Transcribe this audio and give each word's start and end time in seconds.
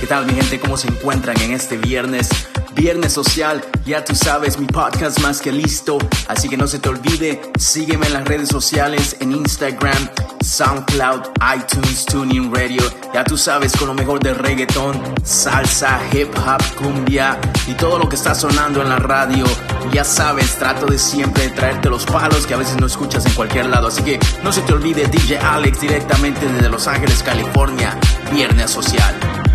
¿Qué 0.00 0.06
tal 0.06 0.26
mi 0.26 0.34
gente? 0.34 0.60
¿Cómo 0.60 0.76
se 0.76 0.88
encuentran 0.88 1.40
en 1.40 1.52
este 1.52 1.78
viernes? 1.78 2.28
Viernes 2.74 3.14
social, 3.14 3.64
ya 3.86 4.04
tú 4.04 4.14
sabes, 4.14 4.58
mi 4.58 4.66
podcast 4.66 5.20
más 5.20 5.40
que 5.40 5.50
listo. 5.50 5.96
Así 6.28 6.50
que 6.50 6.58
no 6.58 6.66
se 6.66 6.78
te 6.78 6.90
olvide, 6.90 7.40
sígueme 7.58 8.06
en 8.06 8.12
las 8.12 8.24
redes 8.26 8.50
sociales, 8.50 9.16
en 9.20 9.32
Instagram, 9.32 10.10
SoundCloud, 10.44 11.22
iTunes, 11.56 12.04
Tuning 12.04 12.54
Radio. 12.54 12.82
Ya 13.14 13.24
tú 13.24 13.38
sabes, 13.38 13.74
con 13.74 13.88
lo 13.88 13.94
mejor 13.94 14.20
de 14.20 14.34
reggaeton, 14.34 15.00
salsa, 15.24 15.98
hip 16.12 16.28
hop, 16.36 16.62
cumbia 16.76 17.40
y 17.66 17.72
todo 17.72 17.98
lo 17.98 18.06
que 18.08 18.16
está 18.16 18.34
sonando 18.34 18.82
en 18.82 18.90
la 18.90 18.98
radio. 18.98 19.46
Ya 19.92 20.04
sabes, 20.04 20.56
trato 20.56 20.84
de 20.84 20.98
siempre 20.98 21.48
traerte 21.48 21.88
los 21.88 22.04
palos 22.04 22.46
que 22.46 22.52
a 22.52 22.58
veces 22.58 22.78
no 22.78 22.86
escuchas 22.86 23.24
en 23.24 23.32
cualquier 23.32 23.66
lado. 23.66 23.88
Así 23.88 24.02
que 24.02 24.20
no 24.42 24.52
se 24.52 24.60
te 24.60 24.74
olvide, 24.74 25.06
DJ 25.06 25.38
Alex 25.38 25.80
directamente 25.80 26.46
desde 26.46 26.68
Los 26.68 26.86
Ángeles, 26.86 27.22
California. 27.22 27.98
Viernes 28.30 28.70
social. 28.70 29.45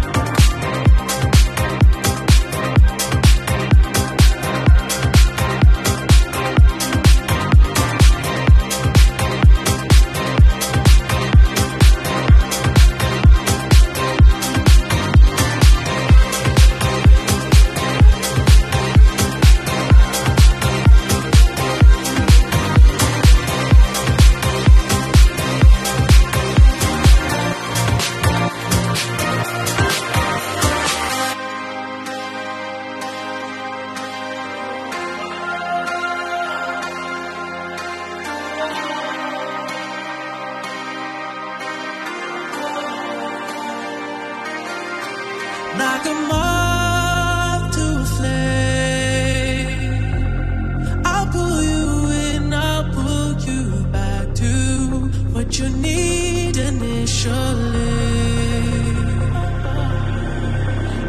Need 56.01 56.57
initially. 56.57 57.99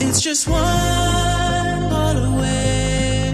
It's 0.04 0.20
just 0.20 0.42
one 0.48 1.80
ball 1.92 2.16
away, 2.30 3.32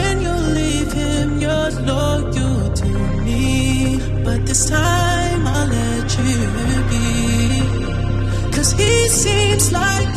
and 0.00 0.16
you'll 0.24 0.48
leave 0.60 0.92
him, 1.02 1.28
you're 1.44 1.70
loyal 1.90 2.72
to 2.80 2.88
me. 3.26 3.44
But 4.26 4.40
this 4.48 4.62
time 4.68 5.42
I'll 5.54 5.68
let 5.78 6.08
you 6.20 6.40
be. 6.90 7.08
Cause 8.54 8.70
he 8.80 8.92
seems 9.24 9.66
like 9.72 10.15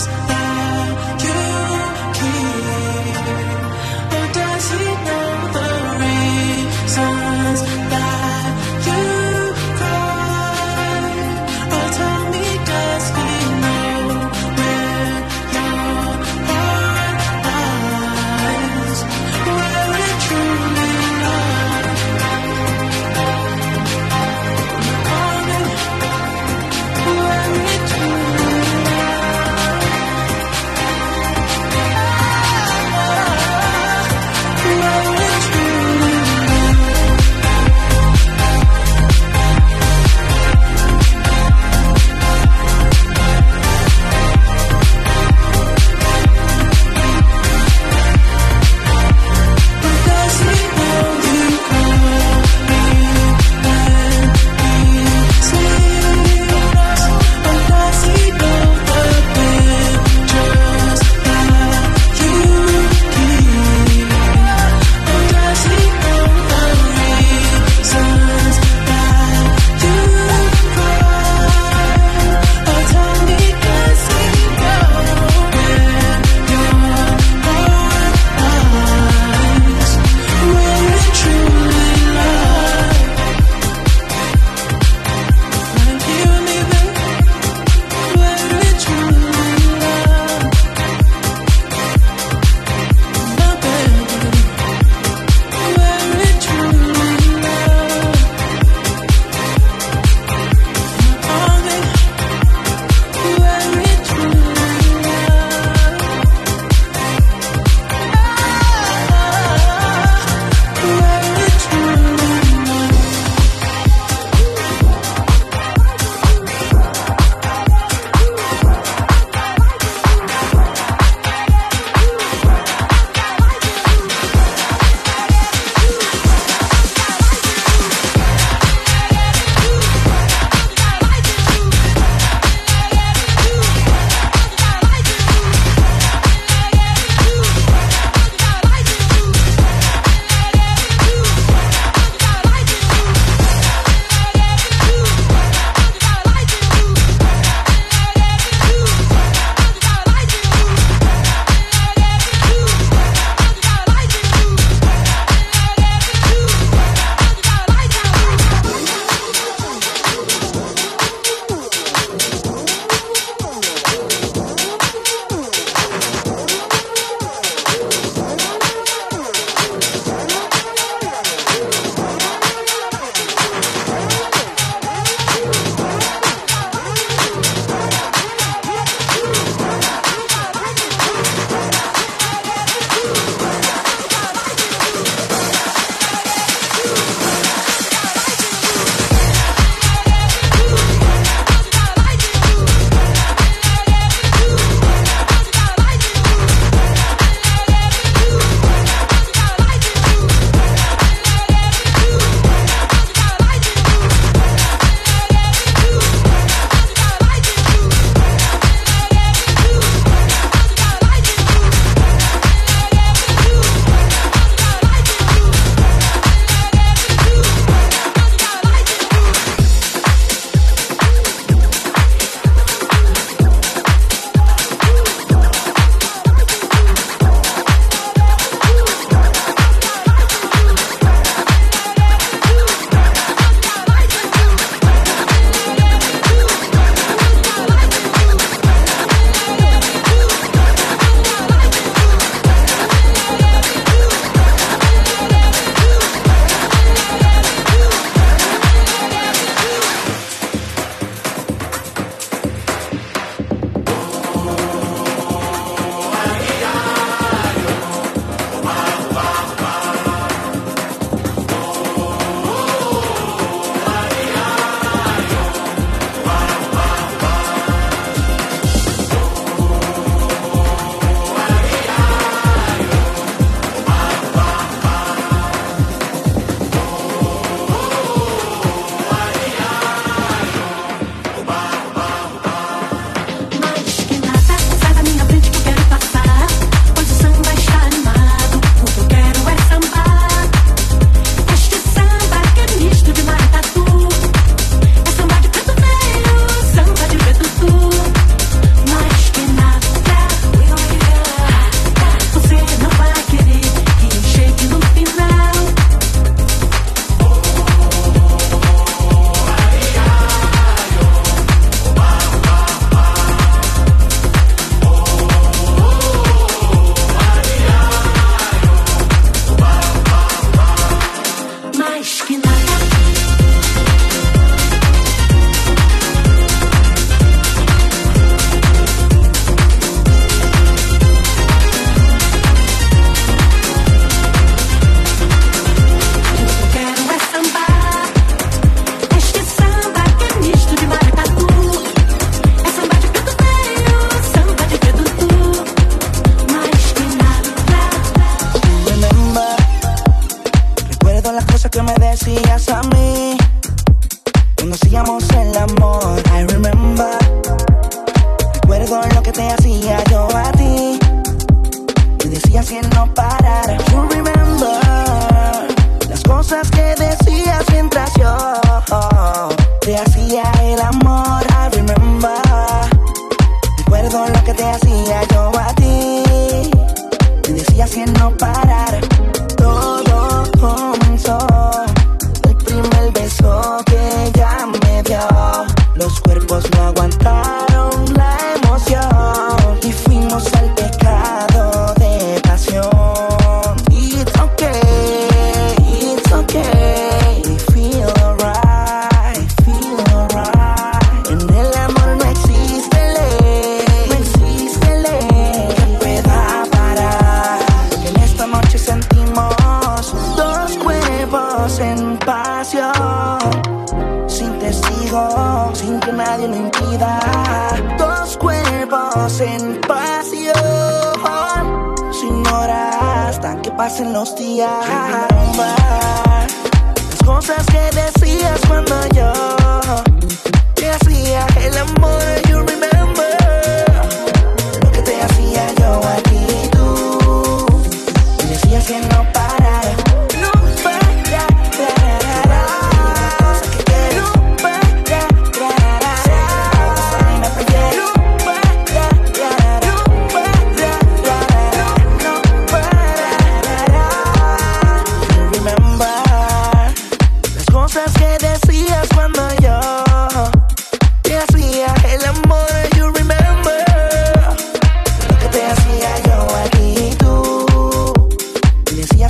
stars. 0.00 0.33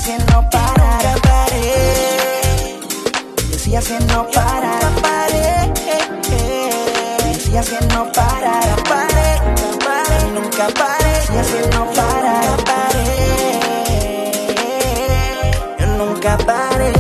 haciendo 0.05 0.51
parar. 0.51 1.03
Nunca 1.03 1.23
paré. 1.23 2.79
Yo 3.51 3.59
sigo 3.59 3.79
haciendo 3.79 4.31
parar. 4.33 4.85
Nunca 4.85 5.01
paré. 5.01 5.73
Yo 7.33 7.41
sigo 7.41 7.59
haciendo 7.59 8.13
parar. 8.13 8.67
Nunca 8.67 8.85
paré. 8.91 9.41
Nunca 9.57 9.87
paré. 9.87 10.17
Nunca 10.35 10.67
paré. 10.79 11.13
Sigo 11.27 11.41
haciendo 11.41 11.81
parar. 11.95 12.45
Nunca 12.45 12.65
paré. 12.65 13.09
Yo 15.79 15.87
nunca 15.87 16.37
paré. 16.37 16.94